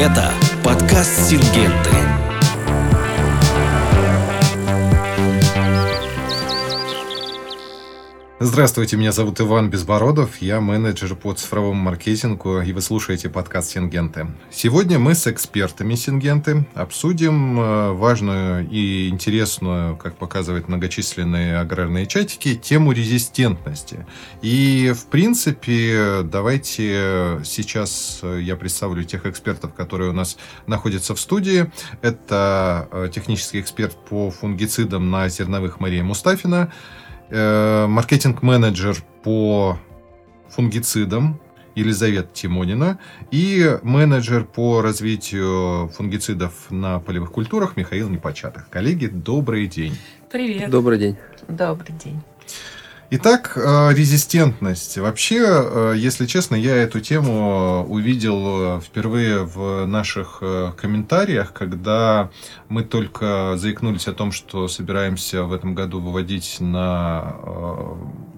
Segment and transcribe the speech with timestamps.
[0.00, 0.32] Это
[0.64, 2.29] подкаст «Сингенты».
[8.42, 14.28] Здравствуйте, меня зовут Иван Безбородов, я менеджер по цифровому маркетингу, и вы слушаете подкаст «Сингенты».
[14.50, 22.54] Сегодня мы с экспертами «Сингенты» обсудим э, важную и интересную, как показывают многочисленные аграрные чатики,
[22.54, 24.06] тему резистентности.
[24.40, 31.70] И, в принципе, давайте сейчас я представлю тех экспертов, которые у нас находятся в студии.
[32.00, 36.72] Это э, технический эксперт по фунгицидам на зерновых Мария Мустафина,
[37.30, 39.78] Э, маркетинг-менеджер по
[40.48, 41.40] фунгицидам
[41.76, 42.98] Елизавета Тимонина
[43.30, 48.68] и менеджер по развитию фунгицидов на полевых культурах Михаил Непочатых.
[48.68, 49.96] Коллеги, добрый день.
[50.30, 50.70] Привет.
[50.70, 51.16] Добрый день.
[51.46, 52.20] Добрый день.
[53.12, 54.96] Итак, э, резистентность.
[54.96, 60.40] Вообще, э, если честно, я эту тему увидел э, впервые в наших
[60.76, 62.30] комментариях, когда
[62.68, 67.34] мы только заикнулись о том, что собираемся в этом году выводить на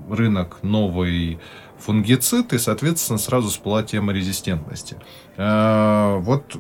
[0.09, 1.39] рынок новый
[1.79, 4.97] фунгицид, и, соответственно, сразу всплыла тема резистентности.
[5.37, 6.57] Вот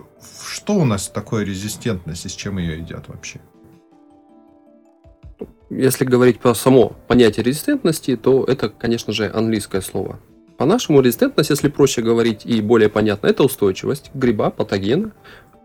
[0.47, 3.41] что у нас такое резистентность и с чем ее едят вообще?
[5.79, 10.19] Если говорить про само понятие резистентности, то это, конечно же, английское слово.
[10.59, 15.13] По-нашему резистентность, если проще говорить и более понятно, это устойчивость гриба, патогена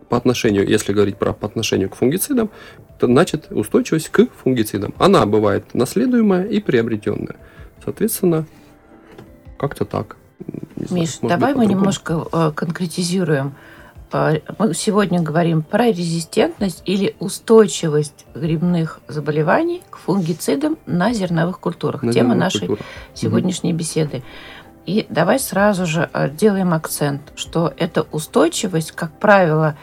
[0.07, 2.49] по отношению, если говорить про по отношению к фунгицидам,
[2.97, 4.93] то значит устойчивость к фунгицидам.
[4.97, 7.35] Она бывает наследуемая и приобретенная.
[7.83, 8.45] Соответственно,
[9.59, 10.15] как-то так.
[10.77, 13.55] Не Миш, знаю, давай мы немножко э, конкретизируем.
[14.11, 22.03] Мы сегодня говорим про резистентность или устойчивость грибных заболеваний к фунгицидам на зерновых культурах.
[22.03, 22.85] На Тема нашей культурах.
[23.13, 23.79] сегодняшней угу.
[23.79, 24.23] беседы.
[24.85, 29.75] И давай сразу же э, делаем акцент, что эта устойчивость, как правило,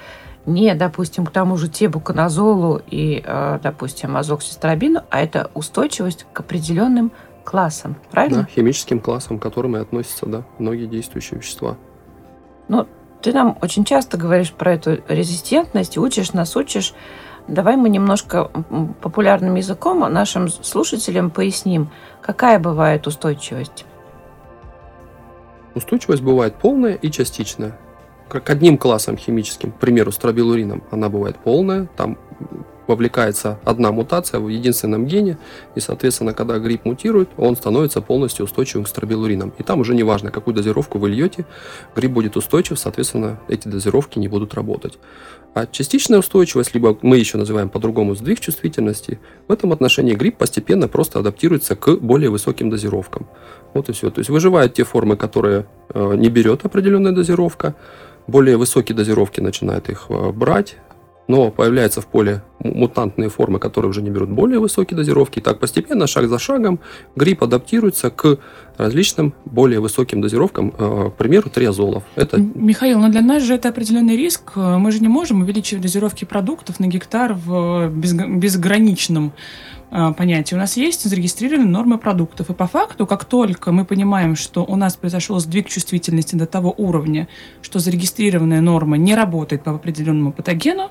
[0.47, 7.13] не, допустим, к тому же тебуконазолу и, э, допустим, азоксистрабину, а это устойчивость к определенным
[7.45, 8.43] классам, правильно?
[8.43, 11.77] Да, химическим классам, к которым и относятся, да, многие действующие вещества.
[12.69, 12.87] Ну,
[13.25, 16.93] ты нам очень часто говоришь про эту резистентность, учишь нас, учишь.
[17.49, 18.51] Давай мы немножко
[19.01, 21.89] популярным языком нашим слушателям поясним,
[22.21, 23.87] какая бывает устойчивость.
[25.75, 27.79] Устойчивость бывает полная и частичная.
[28.29, 32.19] Как одним классом химическим, к примеру, стробилурином, она бывает полная, там
[32.87, 35.39] вовлекается одна мутация в единственном гене,
[35.75, 39.53] и, соответственно, когда гриб мутирует, он становится полностью устойчивым к стробилуринам.
[39.59, 41.47] И там уже не важно, какую дозировку вы льете,
[41.95, 44.99] гриб будет устойчив, соответственно, эти дозировки не будут работать.
[45.55, 50.89] А частичная устойчивость, либо мы еще называем по-другому сдвиг чувствительности, в этом отношении гриб постепенно
[50.89, 53.29] просто адаптируется к более высоким дозировкам.
[53.73, 54.11] Вот и все.
[54.11, 57.77] То есть выживают те формы, которые э, не берет определенная дозировка,
[58.27, 60.77] более высокие дозировки начинают их э, брать,
[61.29, 65.39] но появляются в поле мутантные формы, которые уже не берут более высокие дозировки.
[65.39, 66.81] И так постепенно, шаг за шагом,
[67.17, 68.39] грипп адаптируется к
[68.77, 72.03] различным более высоким дозировкам, э, к примеру, триазолов.
[72.17, 72.39] Это...
[72.39, 74.57] Михаил, но для нас же это определенный риск.
[74.57, 79.33] Мы же не можем увеличивать дозировки продуктов на гектар в безграничном
[79.97, 80.59] а, понятие.
[80.59, 82.51] У нас есть зарегистрированные нормы продуктов.
[82.51, 86.75] И по факту, как только мы понимаем, что у нас произошел сдвиг чувствительности до того
[86.77, 87.29] уровня,
[87.63, 90.91] что зарегистрированная норма не работает по определенному патогену,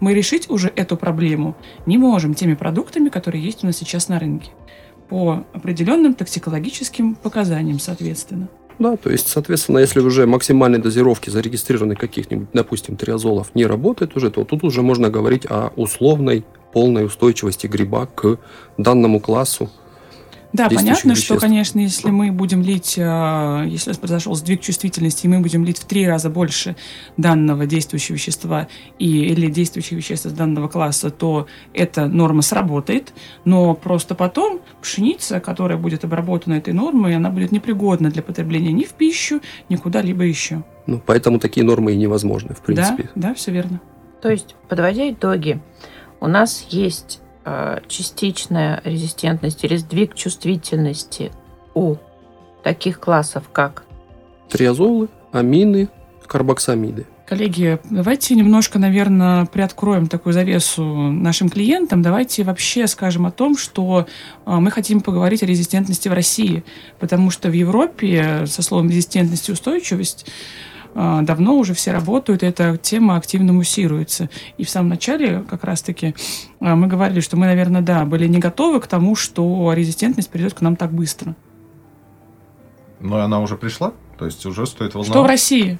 [0.00, 1.54] мы решить уже эту проблему
[1.86, 4.50] не можем теми продуктами, которые есть у нас сейчас на рынке.
[5.08, 8.48] По определенным токсикологическим показаниям, соответственно.
[8.80, 14.32] Да, то есть, соответственно, если уже максимальные дозировки зарегистрированы каких-нибудь, допустим, триазолов не работает уже,
[14.32, 18.38] то тут уже можно говорить о условной полной устойчивости гриба к
[18.76, 19.70] данному классу.
[20.52, 21.26] Да, понятно, веществ.
[21.26, 25.78] что, конечно, если мы будем лить, э, если произошел сдвиг чувствительности, и мы будем лить
[25.78, 26.74] в три раза больше
[27.16, 28.66] данного действующего вещества
[28.98, 33.12] и, или действующих веществ из данного класса, то эта норма сработает,
[33.44, 38.84] но просто потом пшеница, которая будет обработана этой нормой, она будет непригодна для потребления ни
[38.84, 40.64] в пищу, ни куда-либо еще.
[40.86, 43.04] Ну, поэтому такие нормы и невозможны, в принципе.
[43.14, 43.80] Да, да, все верно.
[44.20, 45.60] То есть, подводя итоги,
[46.20, 51.32] у нас есть э, частичная резистентность или сдвиг чувствительности
[51.74, 51.96] у
[52.62, 53.84] таких классов, как
[54.48, 55.88] триазолы, амины,
[56.26, 57.06] карбоксамиды.
[57.26, 62.02] Коллеги, давайте немножко, наверное, приоткроем такую завесу нашим клиентам.
[62.02, 64.06] Давайте вообще скажем о том, что
[64.44, 66.64] э, мы хотим поговорить о резистентности в России,
[66.98, 70.26] потому что в Европе со словом резистентность и устойчивость
[70.94, 74.28] давно уже все работают, и эта тема активно муссируется.
[74.58, 76.14] И в самом начале как раз-таки
[76.60, 80.54] а, мы говорили, что мы, наверное, да, были не готовы к тому, что резистентность придет
[80.54, 81.36] к нам так быстро.
[83.00, 83.92] Но она уже пришла?
[84.18, 85.12] То есть уже стоит волноваться?
[85.12, 85.78] Что в России?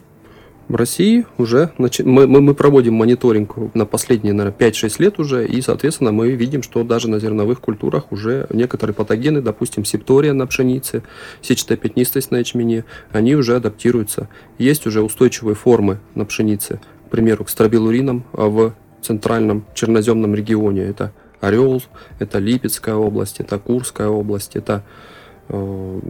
[0.69, 2.05] В России уже начи...
[2.05, 6.63] мы, мы, мы проводим мониторинг на последние, наверное, 5-6 лет уже, и, соответственно, мы видим,
[6.63, 11.03] что даже на зерновых культурах уже некоторые патогены, допустим, септория на пшенице,
[11.43, 14.29] сетчатая пятнистость на ячмене, они уже адаптируются.
[14.59, 18.73] Есть уже устойчивые формы на пшенице, к примеру, к стробилуринам в
[19.03, 20.83] центральном черноземном регионе.
[20.83, 21.83] Это Орел,
[22.19, 24.85] это Липецкая область, это Курская область, это
[25.49, 26.01] э,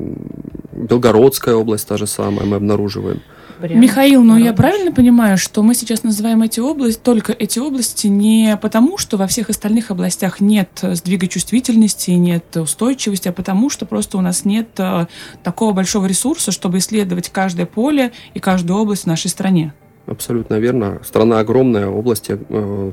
[0.72, 3.22] Белгородская область та же самая мы обнаруживаем.
[3.60, 8.06] Брянск, Михаил, ну я правильно понимаю, что мы сейчас называем эти области, только эти области
[8.06, 13.86] не потому, что во всех остальных областях нет сдвига чувствительности, нет устойчивости, а потому что
[13.86, 15.06] просто у нас нет э,
[15.42, 19.72] такого большого ресурса, чтобы исследовать каждое поле и каждую область в нашей стране.
[20.10, 21.00] Абсолютно верно.
[21.04, 22.92] Страна огромная, области э,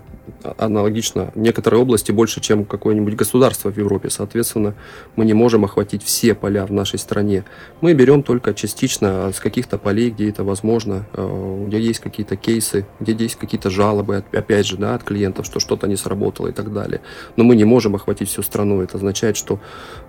[0.58, 1.31] аналогично.
[1.34, 4.12] Некоторые области больше, чем какое-нибудь государство в Европе.
[4.12, 4.75] Соответственно,
[5.16, 7.44] мы не можем охватить все поля в нашей стране.
[7.81, 12.86] Мы берем только частично с каких-то полей, где это возможно, э, где есть какие-то кейсы,
[13.00, 16.72] где есть какие-то жалобы, опять же, да, от клиентов, что что-то не сработало и так
[16.72, 17.02] далее.
[17.36, 18.81] Но мы не можем охватить всю страну.
[18.81, 19.60] Это означает, что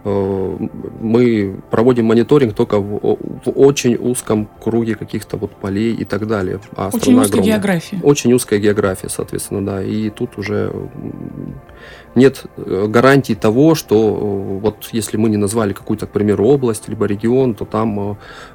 [0.04, 0.56] э,
[1.00, 3.16] мы проводим мониторинг только в,
[3.46, 6.60] в очень узком круге каких-то вот полей и так далее.
[6.76, 7.52] А очень узкая огромная.
[7.52, 8.00] география.
[8.02, 9.82] Очень узкая география, соответственно, да.
[9.82, 10.72] И тут уже
[12.18, 16.88] нет э, гарантии того, что э, вот если мы не назвали какую-то, к примеру, область
[16.88, 18.14] либо регион, то там э,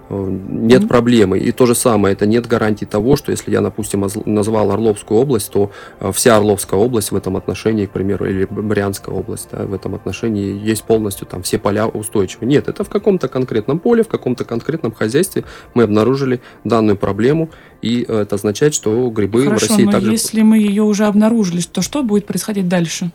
[0.10, 0.88] нет mm-hmm.
[0.88, 1.40] проблемы.
[1.40, 5.52] И то же самое, это нет гарантии того, что если я, допустим, назвал Орловскую область,
[5.52, 5.72] то
[6.12, 10.58] вся Орловская область в этом отношении, к примеру, или Брянская область да, в этом отношении
[10.70, 12.46] есть полностью там все поля устойчивы.
[12.46, 17.50] Нет, это в каком-то конкретном поле, в каком-то конкретном хозяйстве мы обнаружили данную проблему,
[17.82, 20.12] и это означает, что грибы Хорошо, в России но также...
[20.12, 23.12] если мы ее уже обнаружили, то что будет происходить дальше?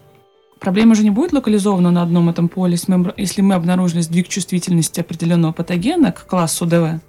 [0.60, 4.28] Проблема же не будет локализована на одном этом поле, если мы, если мы обнаружили сдвиг
[4.28, 7.00] чувствительности определенного патогена к классу ДВ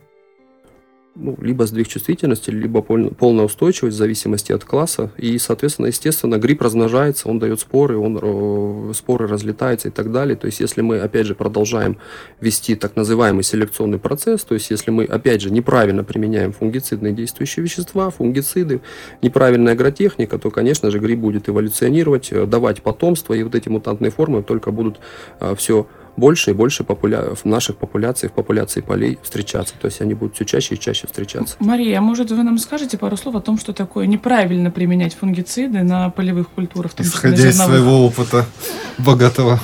[1.20, 5.12] ну, либо сдвиг чувствительности, либо полная устойчивость в зависимости от класса.
[5.18, 10.36] И, соответственно, естественно, гриб размножается, он дает споры, он, э, споры разлетаются и так далее.
[10.36, 11.98] То есть, если мы, опять же, продолжаем
[12.40, 17.64] вести так называемый селекционный процесс, то есть, если мы, опять же, неправильно применяем фунгицидные действующие
[17.64, 18.82] вещества, фунгициды,
[19.22, 24.12] неправильная агротехника, то, конечно же, гриб будет эволюционировать, э, давать потомство, и вот эти мутантные
[24.12, 25.00] формы только будут
[25.42, 25.88] э, все
[26.18, 27.36] больше и больше популя...
[27.36, 29.74] в наших популяциях, в популяции полей встречаться.
[29.80, 31.56] То есть они будут все чаще и чаще встречаться.
[31.60, 35.84] Мария, а может вы нам скажете пару слов о том, что такое неправильно применять фунгициды
[35.84, 36.92] на полевых культурах?
[36.98, 38.46] Исходя из своего опыта
[38.98, 39.60] богатого.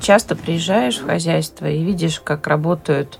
[0.00, 3.18] Часто приезжаешь в хозяйство и видишь, как работают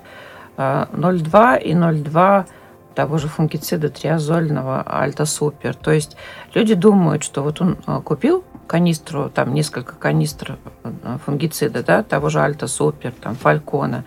[0.57, 2.47] 0,2 а, и 0,2
[2.95, 5.75] того же фунгицида триазольного альтосупер.
[5.75, 6.17] То есть
[6.55, 12.29] люди думают, что вот он а, купил канистру, там несколько канистр э, фунгицида, да, того
[12.31, 14.05] же Альта Супер, там Фалькона,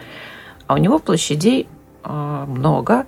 [0.65, 1.67] а у него площадей
[2.03, 3.05] э, много,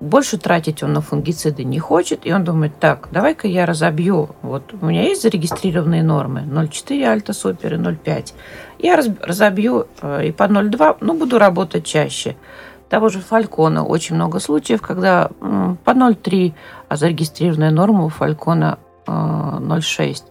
[0.00, 4.74] больше тратить он на фунгициды не хочет, и он думает, так, давай-ка я разобью, вот
[4.80, 8.32] у меня есть зарегистрированные нормы 0,4 Альта Супер и 0,5,
[8.78, 12.36] я раз, разобью и по 0,2, ну, буду работать чаще.
[12.90, 16.52] Того же Фалькона очень много случаев, когда э, по 0,3,
[16.88, 20.24] а зарегистрированная норма у Фалькона 0,6.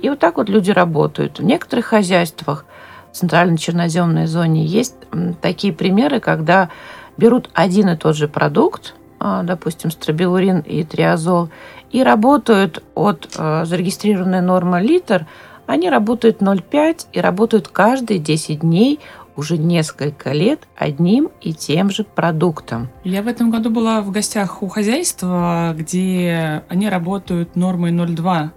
[0.00, 1.38] И вот так вот люди работают.
[1.38, 2.64] В некоторых хозяйствах
[3.12, 4.94] в центрально-черноземной зоне есть
[5.40, 6.70] такие примеры, когда
[7.16, 11.50] берут один и тот же продукт, а, допустим, стробилурин и триазол,
[11.90, 15.26] и работают от а, зарегистрированной нормы литр,
[15.66, 18.98] они работают 0,5 и работают каждые 10 дней
[19.36, 22.88] уже несколько лет одним и тем же продуктом.
[23.04, 28.50] Я в этом году была в гостях у хозяйства, где они работают нормой 0,2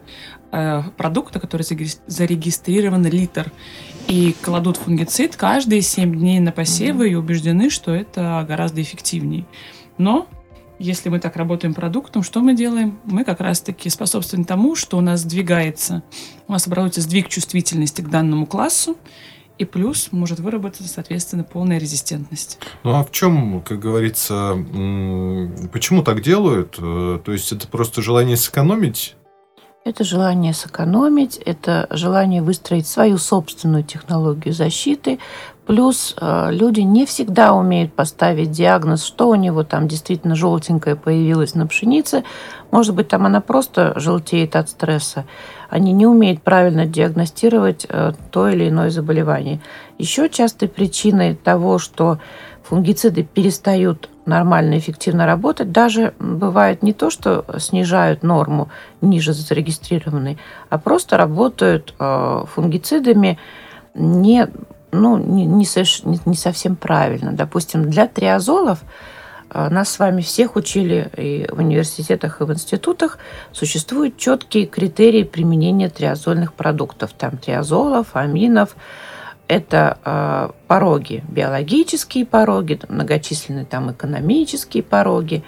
[0.51, 1.65] э, продукта, который
[2.08, 3.51] зарегистрирован литр.
[4.08, 7.12] И кладут фунгицид каждые 7 дней на посевы mm-hmm.
[7.12, 9.46] и убеждены, что это гораздо эффективнее.
[9.98, 10.27] Но
[10.77, 13.00] если мы так работаем продуктом, что мы делаем?
[13.05, 16.03] Мы как раз-таки способствуем тому, что у нас сдвигается,
[16.48, 18.98] у нас образуется сдвиг чувствительности к данному классу,
[19.57, 22.59] и плюс может выработаться, соответственно, полная резистентность.
[22.83, 24.53] Ну а в чем, как говорится,
[25.71, 26.75] почему так делают?
[26.77, 29.15] Э, то есть это просто желание сэкономить?
[29.85, 35.19] Это желание сэкономить, это желание выстроить свою собственную технологию защиты.
[35.65, 41.55] Плюс э, люди не всегда умеют поставить диагноз, что у него там действительно желтенькое появилось
[41.55, 42.24] на пшенице.
[42.72, 45.25] Может быть, там она просто желтеет от стресса
[45.69, 49.60] они не умеют правильно диагностировать э, то или иное заболевание.
[49.98, 52.19] Еще частой причиной того, что
[52.63, 58.69] фунгициды перестают нормально, эффективно работать, даже бывает не то, что снижают норму
[59.01, 60.38] ниже зарегистрированной,
[60.69, 63.38] а просто работают э, фунгицидами
[63.93, 64.48] не,
[65.01, 65.65] ну, не, не,
[66.25, 67.31] не совсем правильно.
[67.31, 68.83] Допустим, для триазолов
[69.49, 73.19] а, нас с вами всех учили и в университетах, и в институтах,
[73.51, 77.13] существуют четкие критерии применения триазольных продуктов.
[77.13, 78.75] Там триазолов, аминов.
[79.47, 85.43] Это э, пороги, биологические пороги, многочисленные там экономические пороги.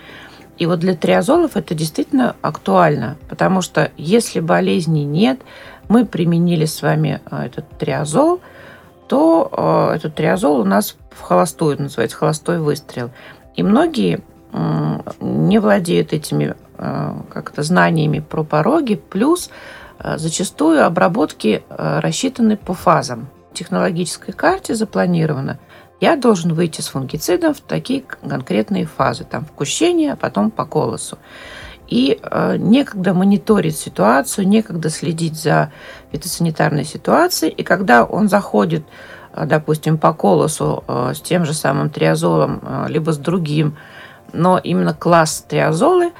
[0.59, 5.39] И вот для триазолов это действительно актуально, потому что если болезней нет,
[5.89, 8.39] мы применили с вами этот триазол,
[9.07, 13.09] то этот триазол у нас в холостую, называется холостой выстрел.
[13.55, 14.21] И многие
[15.19, 19.49] не владеют этими э, как-то знаниями про пороги, плюс
[19.99, 23.27] э, зачастую обработки э, рассчитаны по фазам.
[23.51, 25.59] В технологической карте запланировано,
[25.99, 30.65] я должен выйти с фунгицидом в такие конкретные фазы, там в кущение, а потом по
[30.65, 31.17] колосу.
[31.87, 35.71] И э, некогда мониторить ситуацию, некогда следить за
[36.11, 37.51] фитосанитарной ситуацией.
[37.51, 38.83] И когда он заходит
[39.37, 43.77] Э, допустим, по колосу э, с тем же самым триазолом, э, либо с другим,
[44.33, 46.11] но именно класс триазолы,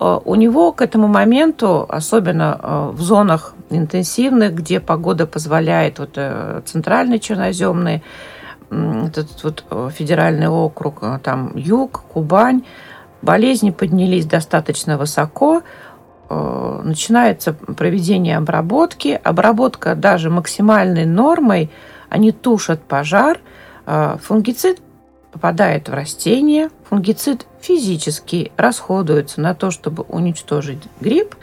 [0.00, 6.16] у него к этому моменту, особенно в зонах интенсивных, где погода позволяет, вот
[6.66, 8.04] центральный черноземный,
[8.70, 12.62] этот вот федеральный округ, там юг, Кубань,
[13.22, 15.62] болезни поднялись достаточно высоко,
[16.30, 19.18] начинается проведение обработки.
[19.24, 21.70] Обработка даже максимальной нормой–
[22.08, 23.40] они тушат пожар.
[23.86, 24.80] А, фунгицид
[25.32, 26.70] попадает в растение.
[26.88, 31.34] Фунгицид физически расходуется на то, чтобы уничтожить гриб,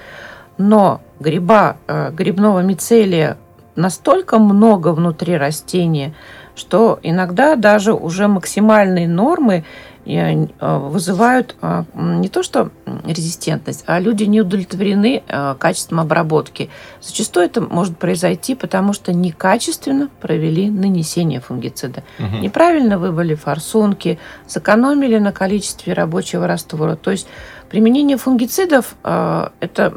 [0.57, 3.37] но гриба, а, грибного мицелия
[3.75, 6.13] настолько много внутри растения,
[6.55, 9.65] что иногда даже уже максимальные нормы
[10.07, 12.69] а, вызывают а, не то что
[13.05, 16.69] резистентность, а люди не удовлетворены а, качеством обработки.
[17.01, 22.03] Зачастую это может произойти, потому что некачественно провели нанесение фунгицида.
[22.19, 22.37] Угу.
[22.37, 26.95] Неправильно выбрали форсунки, сэкономили на количестве рабочего раствора.
[26.95, 27.27] То есть
[27.69, 29.93] применение фунгицидов– это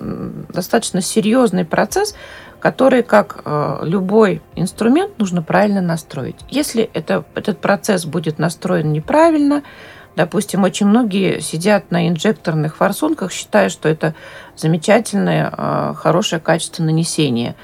[0.49, 2.15] достаточно серьезный процесс,
[2.61, 3.45] который, как
[3.83, 6.37] любой инструмент, нужно правильно настроить.
[6.49, 9.63] Если это, этот процесс будет настроен неправильно,
[10.19, 14.17] Допустим, очень многие сидят на инжекторных форсунках, считая, что это
[14.57, 17.55] замечательное, а, хорошее качество нанесения.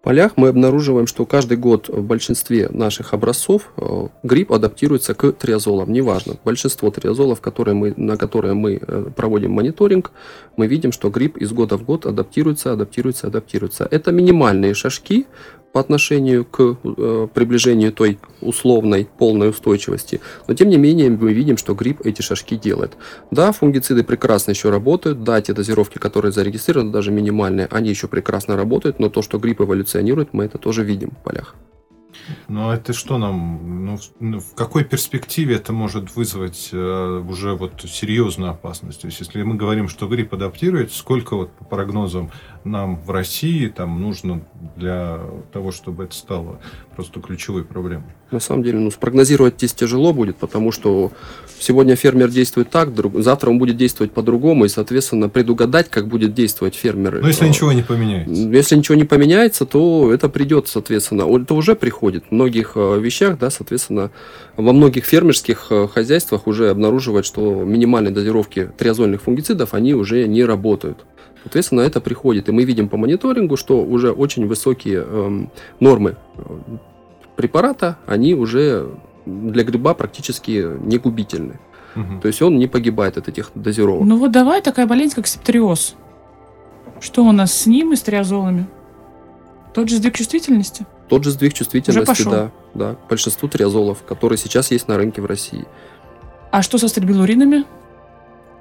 [0.00, 5.30] В полях мы обнаруживаем, что каждый год в большинстве наших образцов э, гриб адаптируется к
[5.32, 5.92] триазолам.
[5.92, 10.12] Неважно, большинство триазолов, которые мы, на которые мы э, проводим мониторинг,
[10.56, 13.86] мы видим, что гриб из года в год адаптируется, адаптируется, адаптируется.
[13.90, 15.26] Это минимальные шажки,
[15.72, 20.20] по отношению к э, приближению той условной полной устойчивости.
[20.48, 22.96] Но тем не менее мы видим, что гриб эти шажки делает.
[23.30, 28.56] Да, фунгициды прекрасно еще работают, да, те дозировки, которые зарегистрированы, даже минимальные, они еще прекрасно
[28.56, 31.54] работают, но то, что гриб эволюционирует, мы это тоже видим в полях.
[32.48, 37.82] Ну, это что нам, ну, ну, в какой перспективе это может вызвать э, уже вот
[37.86, 39.00] серьезную опасность?
[39.00, 42.30] То есть, если мы говорим, что грипп адаптирует, сколько вот по прогнозам
[42.64, 44.42] нам в России там нужно
[44.76, 45.20] для
[45.52, 46.60] того, чтобы это стало
[46.94, 48.10] просто ключевой проблемой?
[48.30, 51.10] На самом деле, ну, спрогнозировать здесь тяжело будет, потому что
[51.58, 52.90] сегодня фермер действует так,
[53.20, 57.20] завтра он будет действовать по-другому, и, соответственно, предугадать, как будет действовать фермер.
[57.20, 58.32] Но если э, ничего не поменяется?
[58.32, 61.22] Если ничего не поменяется, то это придет, соответственно.
[61.22, 62.24] Это уже приходит.
[62.30, 64.10] В многих э, вещах, да, соответственно,
[64.56, 70.44] во многих фермерских э, хозяйствах уже обнаруживают, что минимальные дозировки триазольных фунгицидов, они уже не
[70.44, 70.98] работают.
[71.42, 72.48] Соответственно, это приходит.
[72.48, 75.46] И мы видим по мониторингу, что уже очень высокие э,
[75.80, 76.16] нормы
[77.36, 78.90] препарата, они уже
[79.24, 81.58] для гриба практически не губительны.
[81.96, 82.20] Угу.
[82.20, 84.06] То есть он не погибает от этих дозировок.
[84.06, 85.94] Ну вот давай такая болезнь, как септериоз.
[87.00, 88.66] Что у нас с ним и с триазолами?
[89.72, 90.86] Тот же сдвиг чувствительности?
[91.08, 92.96] Тот же сдвиг чувствительности, да, да.
[93.08, 95.64] Большинству триазолов, которые сейчас есть на рынке в России.
[96.50, 97.64] А что со стрибилуринами?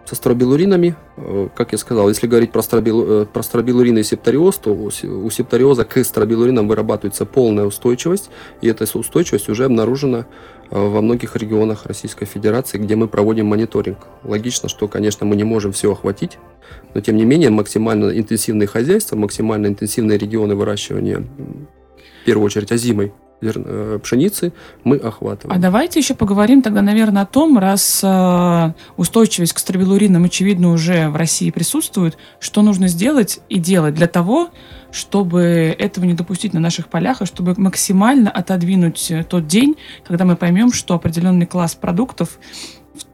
[0.10, 4.58] Со стробилуринами, э, как я сказал, если говорить про, стробил, э, про стробилурин и септориоз,
[4.58, 10.26] то у септориоза к стробилуринам вырабатывается полная устойчивость, и эта устойчивость уже обнаружена
[10.72, 14.00] э, во многих регионах Российской Федерации, где мы проводим мониторинг.
[14.24, 16.40] Логично, что, конечно, мы не можем все охватить,
[16.96, 23.14] но тем не менее максимально интенсивные хозяйства, максимально интенсивные регионы выращивания, в первую очередь озимой
[23.40, 24.54] пшеницы
[24.84, 25.58] мы охватываем.
[25.58, 31.10] А давайте еще поговорим тогда, наверное, о том, раз э, устойчивость к стробилуринам, очевидно, уже
[31.10, 34.50] в России присутствует, что нужно сделать и делать для того,
[34.92, 40.26] чтобы этого не допустить на наших полях, и чтобы максимально отодвинуть э, тот день, когда
[40.26, 42.40] мы поймем, что определенный класс продуктов,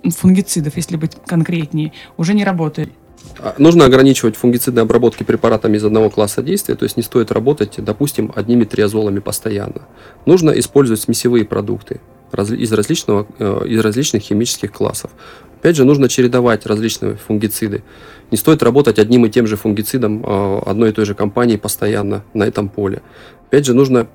[0.03, 2.91] фунгицидов, если быть конкретнее, уже не работает.
[3.39, 7.75] А, нужно ограничивать фунгицидные обработки препаратами из одного класса действия, то есть не стоит работать,
[7.77, 9.81] допустим, одними триазолами постоянно.
[10.25, 11.99] Нужно использовать смесевые продукты.
[12.33, 13.27] из, различного,
[13.65, 15.11] из различных химических классов.
[15.59, 17.83] Опять же, нужно чередовать различные фунгициды.
[18.31, 20.23] Не стоит работать одним и тем же фунгицидом
[20.65, 23.01] одной и той же компании постоянно на этом поле.
[23.47, 24.07] Опять же, нужно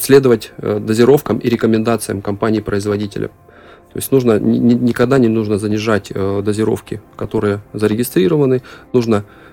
[0.00, 3.30] следовать дозировкам и рекомендациям компании-производителя.
[3.92, 8.62] То есть нужно, никогда не нужно занижать дозировки, которые зарегистрированы.
[8.92, 9.47] Нужно Э,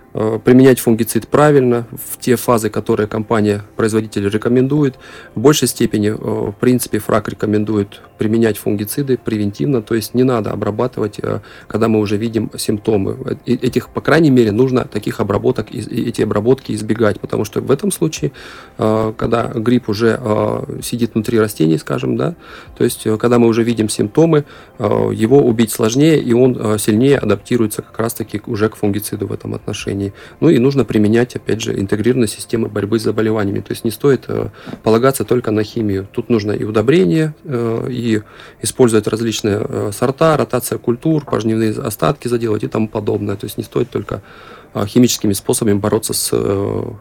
[0.45, 4.95] применять фунгицид правильно в те фазы, которые компания-производитель рекомендует.
[5.35, 10.51] В большей степени, э, в принципе, фраг рекомендует применять фунгициды превентивно, то есть не надо
[10.51, 13.37] обрабатывать, э, когда мы уже видим симптомы.
[13.45, 18.31] Этих, по крайней мере, нужно таких обработок, эти обработки избегать, потому что в этом случае,
[18.77, 20.19] когда грипп уже
[20.81, 22.35] сидит внутри растений, скажем, да,
[22.77, 24.45] то есть когда мы уже видим симптомы,
[24.79, 30.04] его убить сложнее, и он сильнее адаптируется как раз-таки уже к фунгициду в этом отношении
[30.05, 30.13] заболеваний.
[30.39, 33.59] Ну и нужно применять, опять же, интегрированные системы борьбы с заболеваниями.
[33.59, 34.49] То есть не стоит э,
[34.83, 36.07] полагаться только на химию.
[36.11, 38.21] Тут нужно и удобрение, э, и
[38.63, 43.35] использовать различные э, сорта, ротация культур, пожнивные остатки заделать и тому подобное.
[43.35, 44.21] То есть не стоит только
[44.87, 46.33] химическими способами бороться с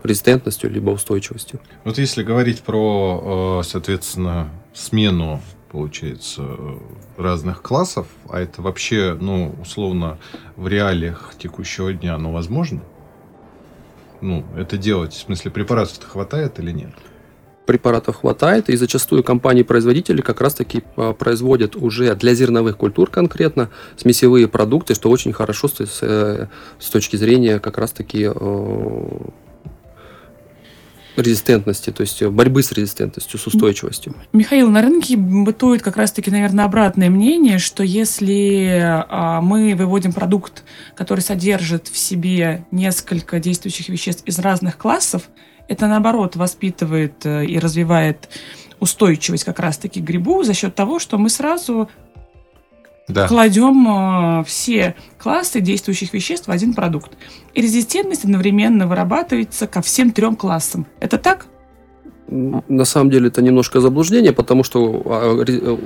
[0.04, 1.58] резистентностью либо устойчивостью.
[1.84, 5.40] Вот если говорить про, соответственно, смену
[5.74, 6.42] получается,
[7.16, 10.18] разных классов, а это вообще, ну, условно,
[10.54, 12.80] в реалиях текущего дня, ну, возможно?
[14.20, 15.12] Ну, это делать?
[15.12, 16.92] В смысле, препаратов-то хватает или нет?
[17.66, 24.48] препаратов хватает, и зачастую компании-производители как раз-таки а, производят уже для зерновых культур конкретно смесевые
[24.48, 29.08] продукты, что очень хорошо с, э, с точки зрения как раз-таки э,
[31.16, 34.14] резистентности, то есть борьбы с резистентностью, с устойчивостью.
[34.32, 40.64] Михаил, на рынке бытует как раз-таки, наверное, обратное мнение, что если а, мы выводим продукт,
[40.94, 45.30] который содержит в себе несколько действующих веществ из разных классов,
[45.68, 48.28] это наоборот воспитывает э, и развивает
[48.80, 51.88] устойчивость как раз-таки к грибу за счет того, что мы сразу
[53.08, 53.28] да.
[53.28, 57.12] кладем э, все классы действующих веществ в один продукт.
[57.52, 60.86] И резистентность одновременно вырабатывается ко всем трем классам.
[61.00, 61.46] Это так?
[62.28, 65.34] На самом деле это немножко заблуждение, потому что а,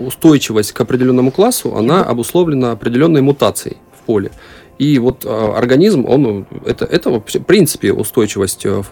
[0.06, 4.30] устойчивость к определенному классу, она обусловлена определенной мутацией в поле.
[4.78, 8.82] И вот а, организм, он, это, это в принципе, устойчивость э,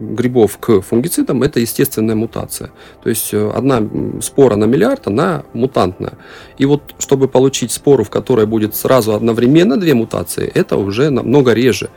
[0.00, 2.70] грибов к фунгицидам, это естественная мутация.
[3.02, 3.80] То есть э, одна
[4.20, 6.14] спора на миллиард, она мутантная.
[6.58, 11.52] И вот, чтобы получить спору, в которой будет сразу одновременно две мутации, это уже намного
[11.52, 11.90] реже.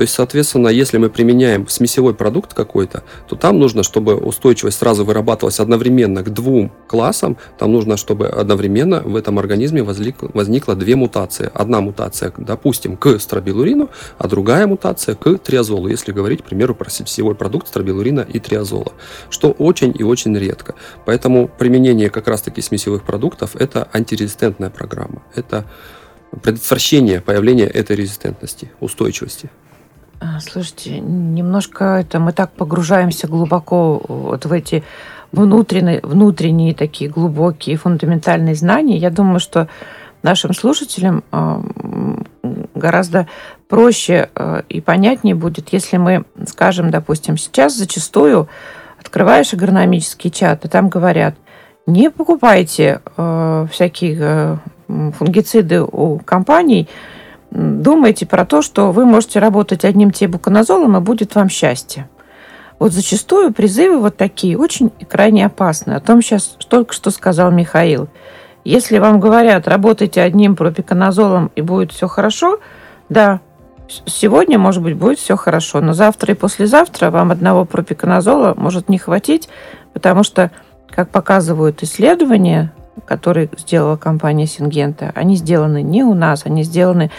[0.00, 5.04] То есть, соответственно, если мы применяем смесевой продукт какой-то, то там нужно, чтобы устойчивость сразу
[5.04, 10.96] вырабатывалась одновременно к двум классам, там нужно, чтобы одновременно в этом организме возникла, возникла две
[10.96, 11.50] мутации.
[11.52, 16.88] Одна мутация, допустим, к стробилурину, а другая мутация к триазолу, если говорить, к примеру, про
[16.88, 18.94] сетевой продукт стробилурина и триазола,
[19.28, 20.76] что очень и очень редко.
[21.04, 25.20] Поэтому применение как раз-таки смесевых продуктов– это антирезистентная программа.
[25.34, 25.66] Это
[26.42, 29.50] предотвращение появления этой резистентности, устойчивости.
[30.20, 34.84] А, слушайте, немножко это мы так погружаемся глубоко вот в эти
[35.32, 38.98] внутренние, внутренние такие глубокие фундаментальные знания.
[38.98, 39.68] Я думаю, что
[40.22, 41.62] нашим слушателям а,
[42.74, 43.26] гораздо
[43.68, 48.48] проще э, и понятнее будет, если мы скажем, допустим, сейчас зачастую
[48.98, 51.36] открываешь агрономический чат, и там говорят,
[51.86, 54.56] не покупайте э, всякие э,
[55.16, 56.88] фунгициды у компаний,
[57.50, 62.08] думайте про то, что вы можете работать одним тебуконазолом, и будет вам счастье.
[62.78, 65.92] Вот зачастую призывы вот такие очень и крайне опасны.
[65.92, 68.08] О том сейчас только что сказал Михаил.
[68.64, 72.58] Если вам говорят, работайте одним пропиконазолом и будет все хорошо,
[73.08, 73.40] да,
[74.06, 78.98] сегодня, может быть, будет все хорошо, но завтра и послезавтра вам одного пропиконазола может не
[78.98, 79.48] хватить,
[79.92, 80.50] потому что,
[80.88, 82.72] как показывают исследования,
[83.04, 87.10] которые сделала компания Сингента, они сделаны не у нас, они сделаны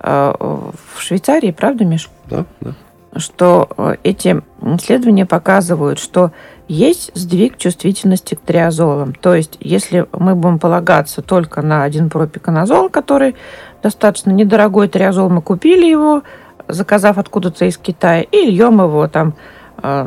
[0.00, 2.10] э, в Швейцарии, правда, Миш?
[2.28, 2.72] Да, да.
[3.16, 6.32] Что э, эти исследования показывают, что
[6.68, 9.14] есть сдвиг чувствительности к триазолам.
[9.14, 13.36] То есть, если мы будем полагаться только на один пропиконазол, который
[13.82, 16.22] достаточно недорогой триазол, мы купили его,
[16.68, 19.34] заказав откуда-то из Китая, и льем его там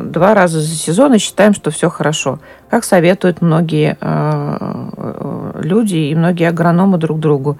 [0.02, 2.40] два раза за сезон и считаем, что все хорошо.
[2.68, 7.58] Как советуют многие э, люди и многие агрономы друг другу.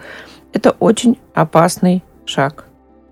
[0.53, 2.65] Это очень опасный шаг.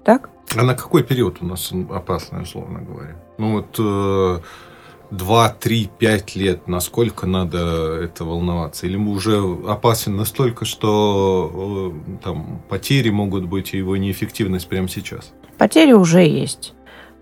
[0.04, 0.30] Так?
[0.56, 3.16] А на какой период у нас опасный, условно говоря?
[3.38, 4.40] Ну вот э,
[5.10, 8.86] 2, 3, 5 лет, насколько надо это волноваться?
[8.86, 15.32] Или уже опасен настолько, что э, там потери могут быть и его неэффективность прямо сейчас?
[15.58, 16.74] Потери уже есть.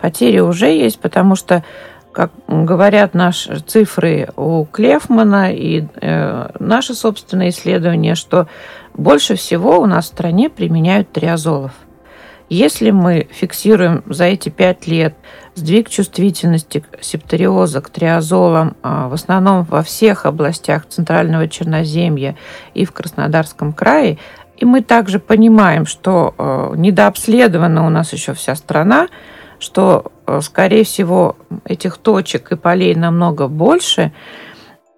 [0.04, 1.64] Потери уже есть, потому что
[2.12, 8.46] как говорят наши цифры у Клефмана и э, наши собственные исследования, что
[8.92, 11.72] больше всего у нас в стране применяют триазолов.
[12.50, 15.14] Если мы фиксируем за эти пять лет
[15.54, 22.36] сдвиг чувствительности септориоза к триазолам а, в основном во всех областях Центрального Черноземья
[22.74, 24.18] и в Краснодарском крае,
[24.58, 29.08] и мы также понимаем, что э, недообследована у нас еще вся страна,
[29.64, 34.12] что, э, скорее всего, этих точек и полей намного больше,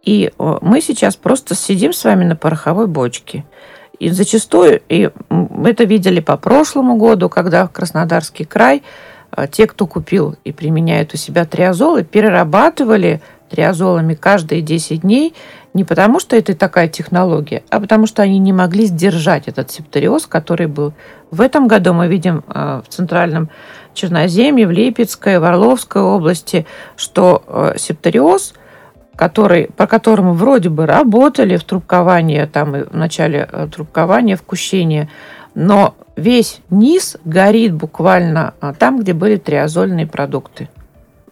[0.05, 3.45] и э, мы сейчас просто сидим с вами на пороховой бочке–
[3.99, 8.83] и зачастую, и мы это видели по прошлому году, когда в Краснодарский край
[9.31, 15.35] а, те, кто купил и применяют у себя триазолы, перерабатывали триазолами каждые 10 дней
[15.73, 20.27] не потому, что это такая технология, а потому что они не могли сдержать этот септориоз,
[20.27, 20.95] который был.
[21.31, 23.51] В этом году мы видим в центральном
[23.97, 28.55] Черноземье, в Липецкой, в Орловской области, что а, септориоз–
[29.17, 35.09] который, по которому вроде бы работали в трубковании, там и в начале э, трубкования, вкущения,
[35.55, 40.69] но весь низ горит буквально а, там, где были триазольные продукты.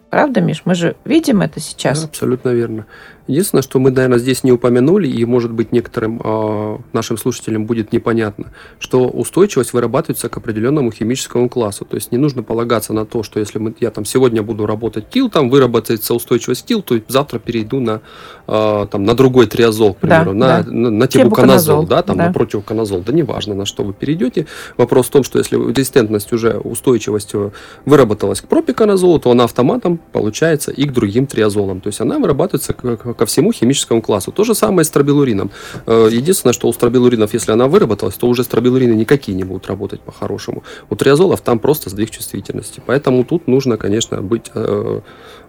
[0.09, 0.63] Правда, Миш?
[0.65, 2.01] Мы же видим это сейчас.
[2.03, 2.87] Да, абсолютно верно.
[3.27, 7.93] Единственное, что мы, наверное, здесь не упомянули, и, может быть, некоторым э, нашим слушателям будет
[7.93, 11.87] непонятно, что устойчивость вырабатывается к определенному химическому классу.
[11.87, 15.09] То есть не нужно полагаться на то, что если мы, я там сегодня буду работать
[15.09, 18.03] кил, там выработается устойчивость кил, то завтра перейду на,
[18.47, 20.71] э, там, на другой триазол, к примеру, да, на, да.
[20.71, 22.27] на, на тибуканазол, да, там, да.
[22.27, 23.01] на противоканазол.
[23.01, 24.47] Да неважно, на что вы перейдете.
[24.77, 27.33] Вопрос в том, что если резистентность уже, устойчивость
[27.87, 31.81] выработалась к пропиканазолу, то она автоматом получается и к другим триазолам.
[31.81, 34.33] То есть она вырабатывается к ко всему химическому классу.
[34.33, 35.51] То же самое с стробилурином.
[35.87, 40.01] Э, единственное, что у стробилуринов, если она выработалась, то уже стробилурины никакие не будут работать
[40.01, 40.63] по-хорошему.
[40.91, 42.83] У триазолов там просто сдвиг чувствительности.
[42.87, 45.01] Поэтому тут нужно, конечно, быть э,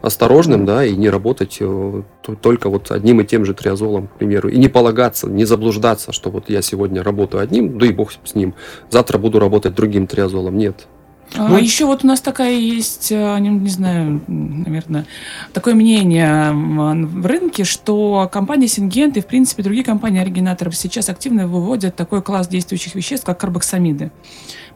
[0.02, 2.02] осторожным, да, и не работать э,
[2.42, 6.30] только вот одним и тем же триазолом, к примеру, и не полагаться, не заблуждаться, что
[6.30, 8.54] вот я сегодня работаю одним, да и бог с ним,
[8.90, 10.58] завтра буду работать другим триазолом.
[10.58, 10.88] Нет,
[11.34, 15.06] а ну, еще вот у нас такая есть, э, не, не знаю, наверное,
[15.54, 21.96] такое мнение в рынке, что компания Сингент и, в принципе, другие компании-оригинаторы сейчас активно выводят
[21.96, 24.12] такой класс действующих веществ, как карбоксамиды.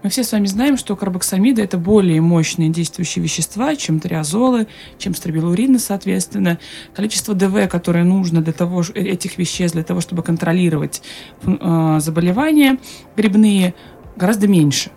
[0.01, 5.13] Мы все с вами знаем, что карбоксамиды– это более мощные действующие вещества, чем триазолы, чем
[5.13, 6.57] стробилурины, соответственно.
[6.93, 11.01] Количество ДВ, которое нужно для того, э, этих веществ, для того, чтобы контролировать
[11.43, 12.79] э, заболевания
[13.15, 13.73] грибные,
[14.15, 14.91] гораздо меньше.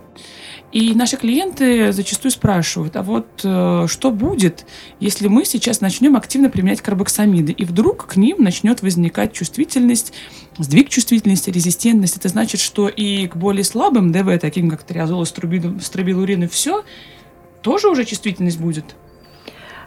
[0.73, 4.65] И наши клиенты зачастую спрашивают, а вот э, что будет,
[4.99, 10.13] если мы сейчас начнем активно применять карбоксамиды, и вдруг к ним начнет возникать чувствительность,
[10.57, 12.17] сдвиг чувствительности, резистентность.
[12.17, 16.83] Это значит, что и к более слабым ДВ, таким как триазол, стробилурин и все,
[17.61, 18.95] тоже уже чувствительность будет?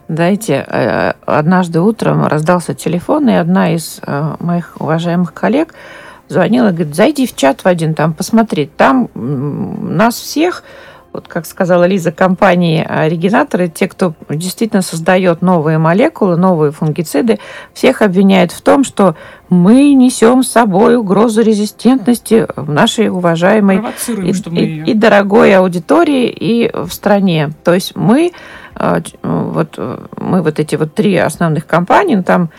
[0.07, 5.75] Знаете, э, однажды утром раздался телефон, и одна из э, моих уважаемых коллег–
[6.29, 8.75] звонила, говорит, зайди в чат в один, там посмотреть.
[8.77, 10.65] Там нас всех,
[11.13, 17.39] вот как сказала Лиза, компании оригинаторы, те, кто действительно создает новые молекулы, новые фунгициды,
[17.73, 19.17] всех обвиняют в том, что
[19.49, 26.71] мы несем с собой угрозу резистентности в нашей уважаемой и, и, и дорогой аудитории и
[26.75, 27.53] в стране.
[27.65, 28.33] То есть мы
[28.75, 29.79] э, вот
[30.19, 32.51] мы вот эти вот три основных компании, ну, там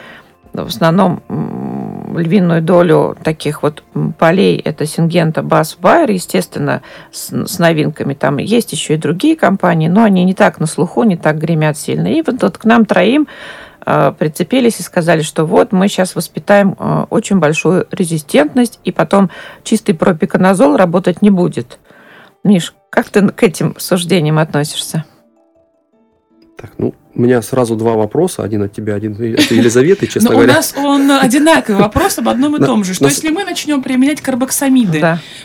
[0.54, 1.22] в основном
[2.16, 3.84] львиную долю таких вот
[4.18, 8.14] полей это Сингента, Бас, Байер, естественно, с, с новинками.
[8.14, 11.78] Там есть еще и другие компании, но они не так на слуху, не так гремят
[11.78, 12.08] сильно.
[12.08, 13.28] И вот, вот к нам троим
[13.86, 19.30] э, прицепились и сказали, что вот мы сейчас воспитаем э, очень большую резистентность, и потом
[19.64, 21.80] чистый пропиканозол работать не будет.
[22.44, 25.06] Миш, как ты к этим суждениям относишься?
[26.58, 30.36] Так, ну, у меня сразу два вопроса, один от тебя, один от Елизаветы, честно Но
[30.38, 30.54] говоря.
[30.54, 34.22] у нас он одинаковый вопрос об одном и том же, что если мы начнем применять
[34.22, 35.00] карбоксамиды,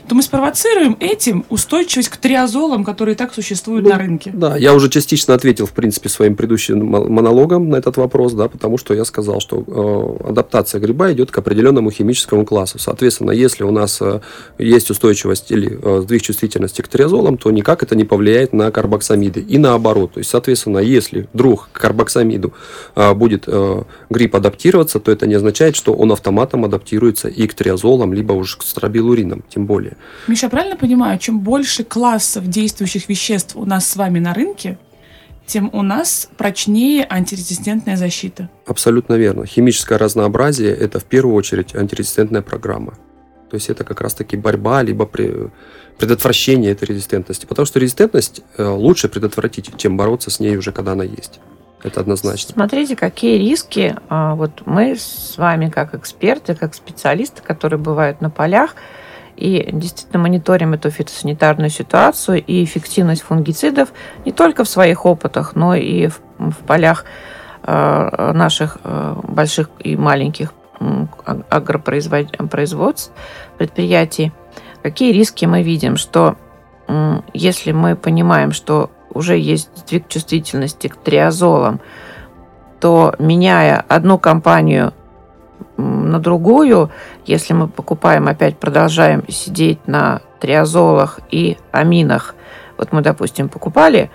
[0.06, 4.30] то мы спровоцируем этим устойчивость к триазолам, которые так существуют на рынке.
[4.34, 8.76] Да, я уже частично ответил, в принципе, своим предыдущим монологом на этот вопрос, да, потому
[8.76, 12.78] что я сказал, что э, адаптация гриба идет к определенному химическому классу.
[12.78, 14.20] Соответственно, если у нас э,
[14.58, 19.40] есть устойчивость или э, сдвиг чувствительности к триазолам, то никак это не повлияет на карбоксамиды.
[19.40, 20.12] И наоборот.
[20.12, 22.52] То есть, соответственно, если вдруг к карбоксамиду
[22.94, 27.54] а, будет э, грипп адаптироваться, то это не означает, что он автоматом адаптируется и к
[27.54, 29.96] триазолам, либо уже к стробилуринам, тем более.
[30.28, 34.78] Миша, правильно понимаю, чем больше классов действующих веществ у нас с вами на рынке,
[35.46, 38.48] тем у нас прочнее антирезистентная защита.
[38.66, 39.44] Абсолютно верно.
[39.46, 42.94] Химическое разнообразие– это в первую очередь антирезистентная программа.
[43.50, 45.04] То есть это как раз-таки борьба, либо
[45.98, 47.44] предотвращение этой резистентности.
[47.44, 51.40] Потому что резистентность э, лучше предотвратить, чем бороться с ней уже, когда она есть.
[51.82, 52.52] Это однозначно.
[52.52, 53.96] Смотрите, какие риски.
[54.08, 58.76] А, вот мы с вами, как эксперты, как специалисты, которые бывают на полях,
[59.36, 63.92] и действительно мониторим эту фитосанитарную ситуацию и эффективность фунгицидов
[64.24, 67.04] не только в своих опытах, но и в, в полях
[67.62, 70.52] э, наших э, больших и маленьких
[71.48, 73.12] агропроизводств,
[73.56, 74.32] предприятий.
[74.82, 75.96] Какие риски мы видим?
[75.96, 76.36] Что
[77.32, 81.80] если мы понимаем, что уже есть сдвиг чувствительности к триазолам,
[82.80, 84.92] то меняя одну компанию
[85.76, 86.90] на другую,
[87.24, 92.34] если мы покупаем, опять продолжаем сидеть на триазолах и аминах,
[92.76, 94.10] вот мы, допустим, покупали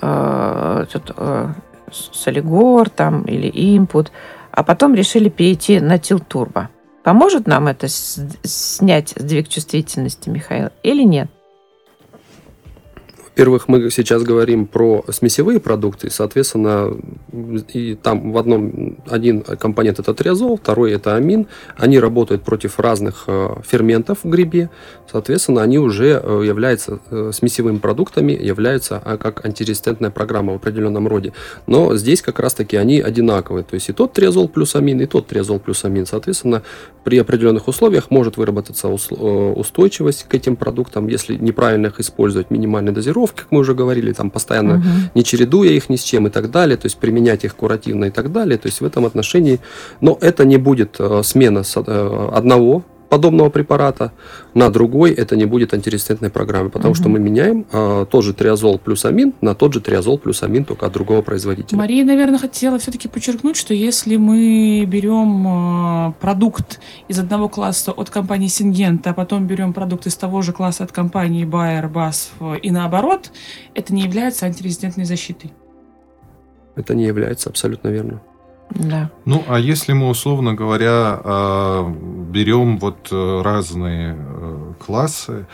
[0.00, 1.48] э, этот, э,
[1.92, 4.08] Солигор там или Input,
[4.50, 6.68] а потом решили перейти на Тилтурбо.
[7.04, 11.30] Поможет нам это снять сдвиг чувствительности, Михаил, или нет?
[13.38, 16.96] Во-первых, мы сейчас говорим про смесевые продукты, соответственно,
[17.72, 21.46] и там в одном один компонент это триазол, второй это амин.
[21.76, 24.70] Они работают против разных э, ферментов в грибе,
[25.08, 31.06] соответственно, они уже э, являются э, смесевыми продуктами, являются а, как антирезистентная программа в определенном
[31.06, 31.32] роде.
[31.68, 35.28] Но здесь как раз-таки они одинаковые, то есть и тот триазол плюс амин, и тот
[35.28, 36.06] триазол плюс амин.
[36.06, 36.64] Соответственно,
[37.04, 43.27] при определенных условиях может выработаться устойчивость к этим продуктам, если неправильно их использовать, минимальной дозировки
[43.28, 44.84] дозировки, как мы уже говорили, там постоянно угу.
[45.14, 48.10] не чередуя их ни с чем и так далее, то есть применять их куративно и
[48.10, 48.58] так далее.
[48.58, 49.60] То есть в этом отношении,
[50.00, 54.12] но это не будет э, смена э, одного подобного препарата
[54.54, 57.00] на другой, это не будет антирезистентной программы, потому угу.
[57.00, 60.64] что мы меняем э, тот же триазол плюс амин на тот же триазол плюс амин,
[60.64, 61.78] только от другого производителя.
[61.78, 65.46] Мария, наверное, хотела все-таки подчеркнуть, что если мы берем
[66.08, 70.52] э, продукт из одного класса от компании Сингента, а потом берем продукт из того же
[70.52, 73.30] класса от компании Bayer, BASF и наоборот,
[73.74, 75.52] это не является антирезистентной защитой.
[76.76, 78.20] Это не является абсолютно верно.
[78.70, 79.10] Да.
[79.24, 85.46] Ну, а если мы, условно говоря, а, берем вот э, разные э, классы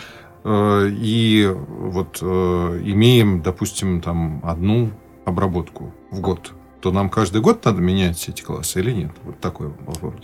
[0.42, 4.90] э, и вот имеем, допустим, там одну
[5.24, 9.12] обработку в год, то нам каждый год надо менять эти классы или нет?
[9.22, 10.14] Вот такой вопрос.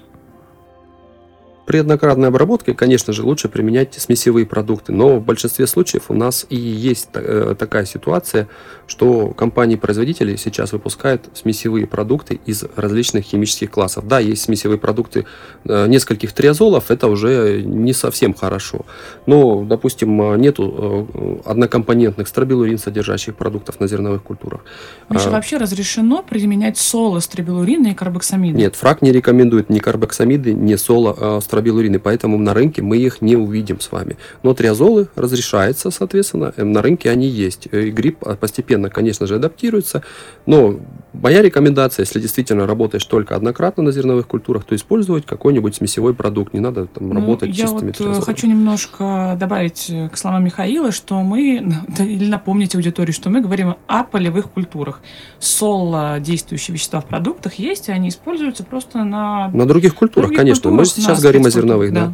[1.71, 6.45] При однократной обработке, конечно же, лучше применять смесевые продукты, но в большинстве случаев у нас
[6.51, 8.49] и есть э, такая ситуация,
[8.89, 14.09] что компании-производители сейчас выпускают смесевые продукты из различных химических классов.
[14.09, 15.27] Да, есть смесевые продукты
[15.65, 18.85] э, нескольких триазолов, это уже не совсем хорошо.
[19.27, 24.63] Но, допустим, нету э, однокомпонентных стробилурин содержащих продуктов на зерновых культурах.
[25.09, 28.59] Миша, а, вообще разрешено применять соло стробилурины и карбоксамиды?
[28.59, 33.21] Нет, фраг не рекомендует ни карбоксамиды, ни соло а, стробилурины, поэтому на рынке мы их
[33.21, 34.17] не увидим с вами.
[34.43, 37.69] Но триазолы разрешается, соответственно, э, на рынке они есть.
[37.71, 40.03] Э, и гриб постепенно, конечно же, адаптируется,
[40.47, 40.81] но
[41.13, 46.55] моя рекомендация, если действительно работаешь только однократно на зерновых культурах, то использовать какой-нибудь смесевой продукт,
[46.55, 48.25] не надо там, ну, работать я чистыми вот э, триазолами.
[48.25, 54.05] хочу немножко добавить к словам Михаила, что мы, или напомнить аудитории, что мы говорим о
[54.05, 55.01] полевых культурах.
[55.39, 59.49] Соло, действующие вещества в продуктах есть, и они используются просто на...
[59.49, 60.71] На других культурах, других конечно.
[60.71, 62.13] Культурах, мы сейчас говорим о зерновых, да.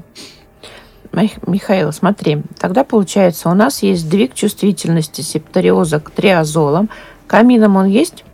[1.12, 1.22] да.
[1.46, 6.90] Михаил, смотри, тогда получается, у нас есть сдвиг чувствительности септориоза к триазолам.
[7.26, 8.24] Камином он есть?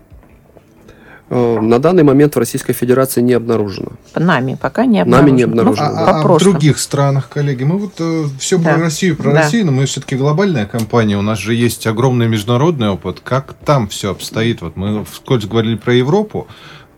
[1.34, 3.92] Э, на данный момент в Российской Федерации не обнаружено.
[4.14, 5.26] Нами пока не обнаружено.
[5.26, 5.88] Нами не обнаружено.
[5.88, 8.74] Ну, а, а в других странах, коллеги, мы вот э, все да.
[8.74, 9.42] про Россию, про да.
[9.42, 13.20] Россию, но мы все-таки глобальная компания, у нас же есть огромный международный опыт.
[13.24, 14.60] Как там все обстоит?
[14.60, 16.48] Вот мы вскользь говорили про Европу,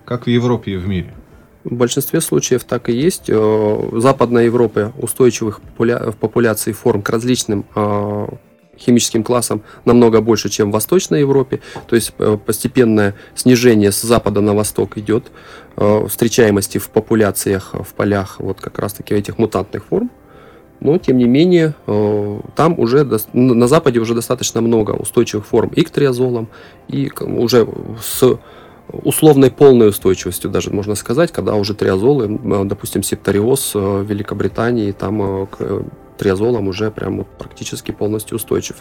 [0.04, 1.14] как в Европе и в мире?
[1.64, 3.31] В большинстве случаев так и есть.
[3.31, 6.11] Э, в Западной Европе устойчивых популя...
[6.11, 8.27] в популяции форм к различным э,
[8.77, 11.61] химическим классам намного больше, чем в Восточной Европе.
[11.87, 15.33] То есть э, постепенное снижение с запада на восток идет
[15.77, 20.09] встречаемости в популяциях, в полях вот как раз-таки этих мутантных форм.
[20.79, 21.74] Но, тем не менее,
[22.55, 26.48] там уже на Западе уже достаточно много устойчивых форм и к триазолам,
[26.87, 27.66] и уже
[28.00, 28.38] с
[28.88, 35.42] условной полной устойчивостью даже можно сказать, когда уже триазолы, допустим, септориоз э, в Великобритании, там
[35.42, 35.83] э, к э,
[36.18, 38.77] триазолам уже прям практически полностью устойчив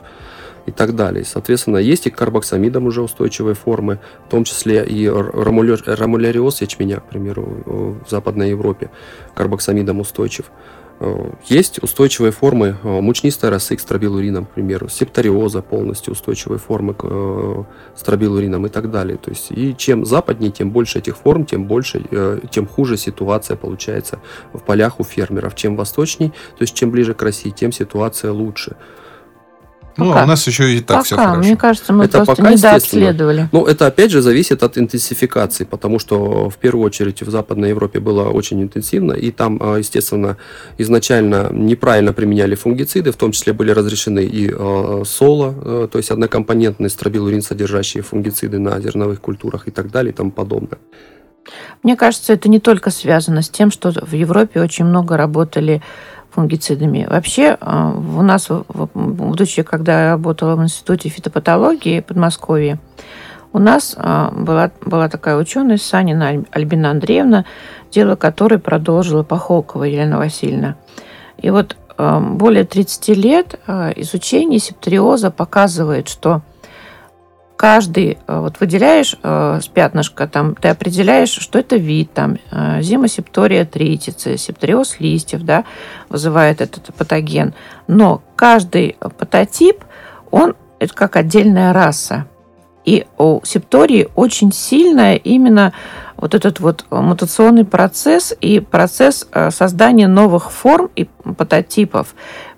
[0.66, 1.26] и так далее.
[1.26, 7.10] Соответственно, есть и к карбоксамидам уже устойчивые формы, в том числе и рамуляриоз ячменя, к
[7.10, 8.90] примеру, в Западной Европе
[9.34, 10.46] карбоксамидам устойчив.
[11.04, 16.94] Э, есть устойчивые формы э, мучнистой росы к стробилуринам, к примеру, септориоза полностью устойчивые формы
[16.94, 17.64] к э,
[17.96, 19.18] стробилуринам и так далее.
[19.18, 22.04] То есть, и чем западнее, тем больше этих форм, тем больше,
[22.52, 24.20] тем хуже ситуация получается
[24.54, 25.56] в полях у фермеров.
[25.56, 28.78] Чем восточней, то есть чем ближе к России, тем ситуация лучше.
[29.98, 31.04] Ну, а у нас еще и так пока.
[31.04, 31.40] все хорошо.
[31.40, 33.50] Мне кажется, мы Это просто пока, недообследовали.
[33.52, 38.00] Ну, это опять же зависит от интенсификации, потому что в первую очередь в Западной Европе
[38.00, 40.38] было очень интенсивно, и там, а, естественно,
[40.78, 46.12] изначально неправильно применяли фунгициды, в том числе были разрешены и э, соло, э, то есть
[46.12, 50.80] однокомпонентные стробилурин содержащие фунгициды на зерновых культурах и так далее и тому подобное.
[51.84, 55.82] Мне кажется, это не только связано с тем, что в Европе очень много работали
[56.34, 57.08] фунгицидами.
[57.10, 58.50] Вообще, э, у нас,
[58.94, 62.80] будучи, когда я работала в Институте фитопатологии в Подмосковье,
[63.52, 67.46] у нас э, была, была такая ученая Санина Аль- Альбина Андреевна,
[67.92, 70.76] дело которой продолжила Пахолкова Елена Васильевна.
[71.38, 73.60] И вот э, более 30 лет
[73.96, 76.42] изучение септериоза показывает, что
[77.64, 82.82] каждый, э, вот выделяешь э, с пятнышка, там, ты определяешь, что это вид, там, э,
[82.82, 85.64] зимосептория тритицы, септориоз листьев, да,
[86.10, 87.54] вызывает этот патоген.
[87.88, 89.86] Но каждый патотип,
[90.30, 92.26] он это как отдельная раса.
[92.84, 95.72] И у септории очень сильная именно
[96.18, 101.06] вот этот вот мутационный процесс и процесс э, создания новых форм и
[101.38, 102.14] патотипов.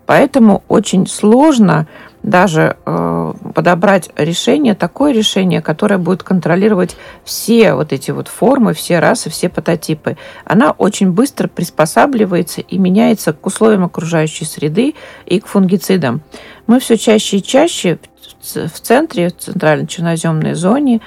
[0.07, 1.85] Поэтому очень сложно
[2.25, 8.97] даже э, подобрать решение, такое решение, которое будет контролировать все вот эти вот формы, все
[8.97, 10.17] расы, все патотипы.
[10.43, 14.95] Она очень быстро приспосабливается и меняется к условиям окружающей среды
[15.27, 16.21] и к фунгицидам.
[16.65, 17.99] Мы все чаще и чаще
[18.41, 21.01] в центре, в центральной черноземной зоне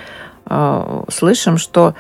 [0.47, 1.97] э, слышим, что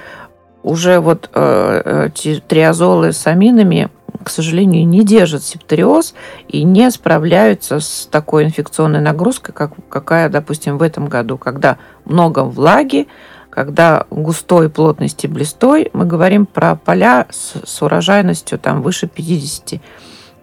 [0.62, 3.88] уже вот э, эти триазолы с аминами,
[4.28, 6.12] к сожалению, не держат септериоз
[6.48, 12.44] и не справляются с такой инфекционной нагрузкой, как, какая, допустим, в этом году, когда много
[12.44, 13.08] влаги,
[13.48, 19.80] когда густой плотный стеблистой, мы говорим про поля с, с урожайностью там выше 50.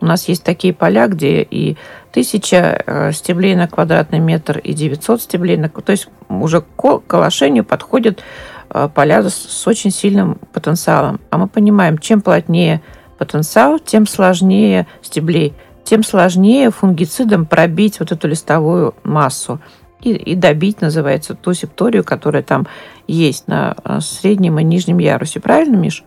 [0.02, 1.78] У нас есть такие поля, где и
[2.10, 5.70] 1000 э, стеблей на квадратный метр, и 900 стеблей на...
[5.70, 8.24] То есть уже к к орошению подходят
[8.72, 11.20] э, поля с очень сильным потенциалом.
[11.30, 12.82] А мы понимаем, чем плотнее
[13.18, 19.60] потенциал, тем сложнее стеблей, тем сложнее фунгицидом пробить вот эту листовую массу
[20.02, 22.68] и, и добить, называется, ту септорию, которая там
[23.08, 25.40] есть на э, среднем и нижнем ярусе.
[25.40, 26.04] Правильно, Миш?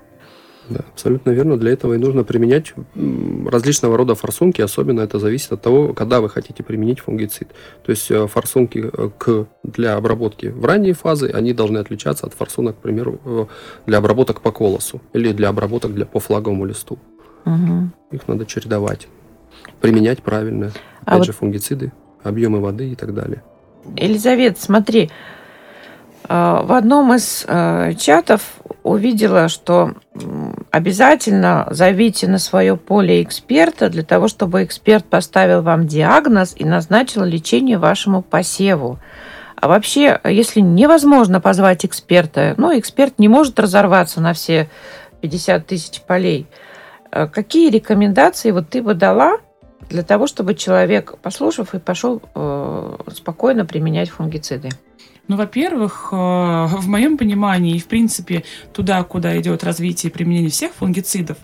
[0.68, 1.57] Да, абсолютно верно.
[1.57, 4.61] Для этого и нужно применять различного рода форсунки.
[4.61, 7.48] Особенно это зависит от того, когда вы хотите применить фунгицид.
[7.85, 12.35] То есть э, форсунки э, к, для обработки в ранние фазы, они должны отличаться от
[12.35, 13.46] форсунок, к примеру, э,
[13.87, 16.98] для обработок по колосу или для обработок для, по флаговому листу.
[17.44, 17.92] Мгм.
[18.11, 19.09] Их надо чередовать.
[19.81, 20.72] Применять правильно.
[21.00, 23.42] А Опять вот- же, фунгициды, объемы воды и так далее.
[23.96, 25.11] Елизавета, смотри,
[26.28, 27.46] в одном из
[27.98, 28.42] чатов
[28.83, 29.94] увидела, что
[30.70, 37.24] обязательно зовите на свое поле эксперта для того, чтобы эксперт поставил вам диагноз и назначил
[37.24, 38.98] лечение вашему посеву.
[39.57, 44.68] А вообще, если невозможно позвать эксперта, ну, эксперт не может разорваться на все
[45.20, 46.46] 50 тысяч полей,
[47.11, 49.38] э, какие рекомендации вот ты бы дала
[49.88, 54.68] для того, чтобы человек, послушав, и пошел э, спокойно применять фунгициды?
[55.28, 60.48] Ну, во-первых, э, в моем понимании, и в принципе туда, куда идет развитие и применение
[60.50, 61.36] всех фунгицидов,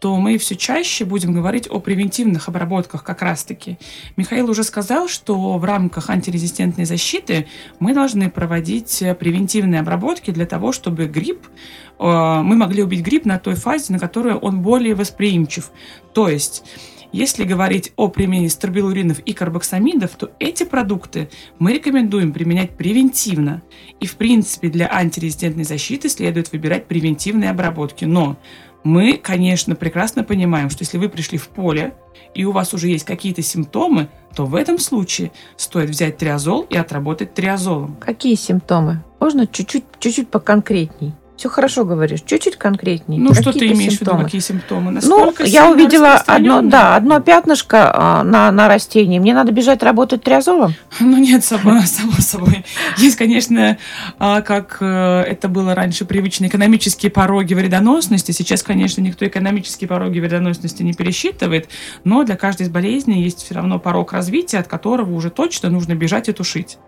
[0.00, 3.78] то мы все чаще будем говорить о превентивных обработках как раз-таки.
[4.16, 7.46] Михаил уже сказал, что в рамках антирезистентной защиты
[7.78, 12.04] мы должны проводить превентивные обработки для того, чтобы гриб, э,
[12.42, 15.70] мы могли убить гриб на той фазе, на которую он более восприимчив.
[16.12, 16.64] То есть
[17.12, 23.62] если говорить о применении стробилуринов и карбоксамидов, то эти продукты мы рекомендуем применять превентивно.
[24.00, 28.04] И, в принципе, для антирезистентной защиты следует выбирать превентивные обработки.
[28.04, 28.36] Но
[28.84, 31.94] мы, конечно, прекрасно понимаем, что если вы пришли в поле,
[32.34, 36.76] и у вас уже есть какие-то симптомы, то в этом случае стоит взять триазол и
[36.76, 37.96] отработать триазолом.
[37.96, 39.02] Какие симптомы?
[39.18, 41.14] Можно чуть-чуть, чуть-чуть поконкретней?
[41.38, 43.16] Все хорошо говоришь, чуть-чуть конкретней.
[43.16, 44.24] Ну, что ты имеешь в виду, симптомы?
[44.24, 44.90] какие симптомы?
[44.90, 49.20] Ну, Насколько я сильно увидела одно, да, одно пятнышко а, на, на растении.
[49.20, 50.74] Мне надо бежать работать триазолом?
[50.98, 52.64] Ну нет, само, само собой.
[52.96, 53.78] Есть, конечно,
[54.18, 58.32] а, как э, это было раньше, привычные экономические пороги вредоносности.
[58.32, 61.68] Сейчас, конечно, никто экономические пороги вредоносности не пересчитывает,
[62.02, 65.94] но для каждой из болезней есть все равно порог развития, от которого уже точно нужно
[65.94, 66.78] бежать и тушить.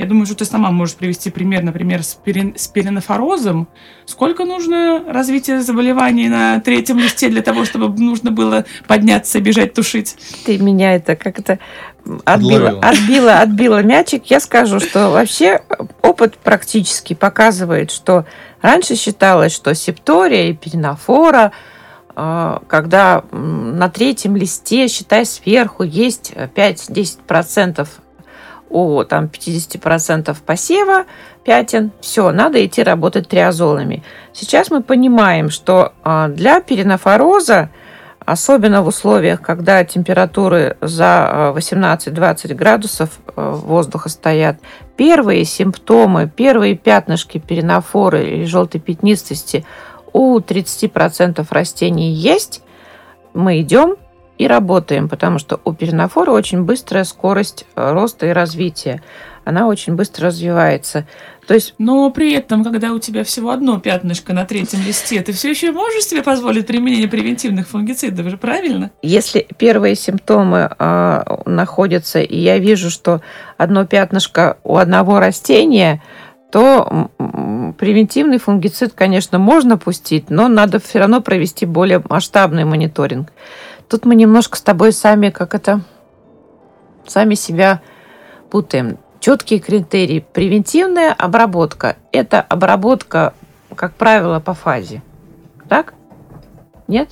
[0.00, 3.68] Я думаю, что ты сама можешь привести пример, например, с, перин- с перинофорозом.
[4.06, 10.16] Сколько нужно развития заболеваний на третьем листе для того, чтобы нужно было подняться, бежать, тушить?
[10.46, 11.58] Ты меня это как это
[12.24, 14.24] отбила, отбила, отбила мячик.
[14.28, 15.60] Я скажу, что вообще
[16.00, 18.24] опыт практически показывает, что
[18.62, 21.52] раньше считалось, что септория и перинофора
[22.16, 27.86] а, когда на третьем листе, считай сверху, есть 5-10%
[28.70, 31.04] у там, 50% посева
[31.44, 34.02] пятен, все, надо идти работать триазолами.
[34.32, 37.70] Сейчас мы понимаем, что а, для перинофороза,
[38.24, 44.58] особенно в условиях, когда температуры за 18-20 градусов воздуха стоят,
[44.96, 49.66] первые симптомы, первые пятнышки перинофоры или желтой пятнистости–
[50.12, 52.62] у 30% растений есть,
[53.32, 53.96] мы идем
[54.40, 59.02] и работаем, потому что у перинофора очень быстрая скорость э, роста и развития.
[59.44, 61.06] Она очень быстро развивается.
[61.46, 61.74] То есть...
[61.76, 65.72] Но при этом, когда у тебя всего одно пятнышко на третьем листе, ты все еще
[65.72, 68.90] можешь себе позволить применение превентивных фунгицидов, же правильно?
[69.02, 73.20] Если первые симптомы э, находятся, и я вижу, что
[73.58, 76.02] одно пятнышко у одного растения,
[76.50, 77.10] то
[77.78, 83.32] превентивный фунгицид, конечно, можно пустить, но надо все равно провести более масштабный мониторинг.
[83.90, 85.80] Тут мы немножко с тобой сами, как это,
[87.08, 87.82] сами себя
[88.48, 88.98] путаем.
[89.18, 90.24] Четкие критерии.
[90.32, 93.34] Превентивная обработка– это обработка,
[93.74, 95.02] как правило, по фазе.
[95.68, 95.94] Так?
[96.86, 97.10] Нет?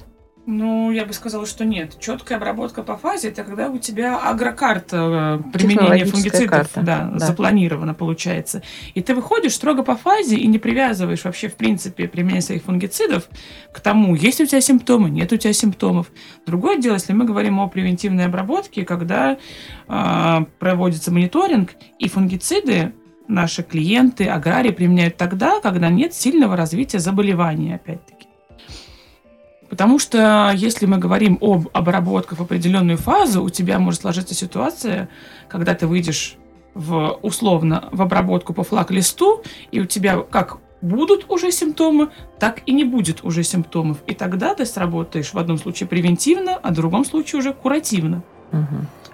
[0.51, 1.99] Ну, я бы сказала, что нет.
[2.01, 6.81] Четкая обработка по фазе это когда у тебя агрокарта э, применения фунгицидов карта.
[6.81, 7.19] Да, да.
[7.19, 8.63] запланирована, получается.
[8.95, 13.29] И ты выходишь строго по фазе и не привязываешь вообще, в принципе, применение своих фунгицидов
[13.75, 16.11] к тому, есть у тебя симптомы, нет у тебя симптомов.
[16.47, 19.37] Другое дело, если мы говорим о превентивной обработке, когда
[19.87, 22.95] э, проводится мониторинг, и фунгициды
[23.29, 28.18] наши клиенты, аграрии применяют тогда, когда нет сильного развития заболевания, опять-таки.
[29.79, 35.09] Потому что если мы говорим об обработках в определенную фазу, у тебя может сложиться ситуация,
[35.49, 36.37] когда ты выйдешь
[36.75, 42.09] в, условно в обработку по флаг-листу, и у тебя как будут уже симптомы,
[42.41, 43.99] так и не будет уже симптомов.
[44.09, 48.25] И тогда ты сработаешь в одном случае превентивно, а в другом случае уже куративно.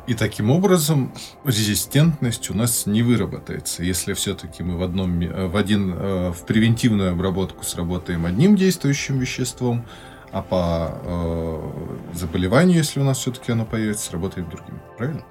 [0.07, 1.13] И таким образом
[1.45, 3.83] резистентность у нас не выработается.
[3.83, 9.85] Если все-таки мы в, одном, в, один, э, в превентивную обработку сработаем одним действующим веществом,
[10.35, 14.81] а по э, заболеванию, если у нас все-таки оно появится, работает другим.
[14.99, 15.23] Правильно?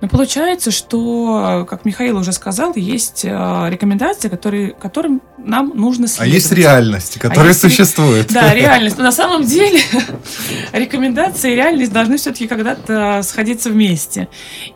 [0.00, 3.28] Но получается, что, как Михаил уже сказал, есть э,
[3.68, 6.32] рекомендации, которые, которым нам нужно следовать.
[6.32, 8.28] А есть реальности, а которые а есть, существуют.
[8.32, 8.96] Да, реальность.
[8.96, 9.80] Но на самом деле
[10.72, 14.28] рекомендации и реальность должны все-таки когда-то сходиться вместе.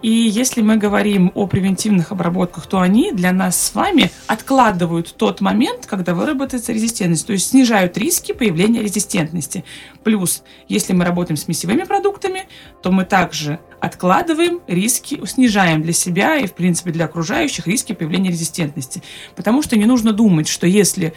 [0.02, 5.40] И если мы говорим о превентивных обработках, то они для нас с вами откладывают тот
[5.40, 9.64] момент, когда выработается резистентность, то есть снижают риски появления резистентности.
[10.02, 12.46] Плюс, если мы работаем с мясевыми продуктами,
[12.82, 18.30] то мы также откладываем риски, снижаем для себя и, в принципе, для окружающих риски появления
[18.30, 19.02] резистентности.
[19.36, 21.14] Потому что не нужно думать, что если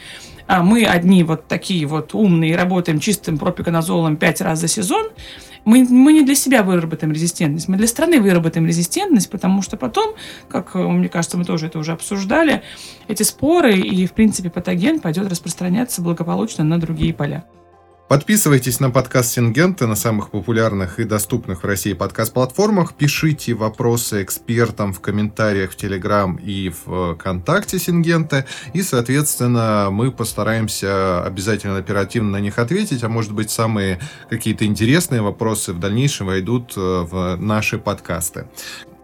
[0.48, 5.10] а, мы одни вот такие вот умные работаем чистым пропиконазолом пять раз за сезон,
[5.66, 10.16] мы, мы не для себя выработаем резистентность, мы для страны выработаем резистентность, потому что потом,
[10.48, 12.62] как мне кажется, мы тоже это уже обсуждали,
[13.10, 17.44] эти споры и, в принципе, патоген пойдет распространяться благополучно на другие поля.
[18.08, 22.94] Подписывайтесь на подкаст Сингента на самых популярных и доступных в России подкаст-платформах.
[22.94, 28.46] Пишите вопросы экспертам в комментариях в Телеграм и в ВКонтакте Сингента.
[28.72, 34.00] И, соответственно, мы постараемся обязательно оперативно на них ответить, а может быть, самые
[34.30, 38.48] какие-то интересные вопросы в дальнейшем войдут э, в наши подкасты.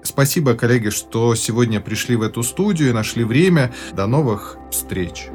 [0.01, 3.74] Спасибо, коллеги, что сегодня пришли в эту студию и нашли время.
[3.91, 5.28] До новых встреч!